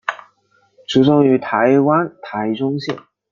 [0.87, 2.97] 出生于台湾台中县。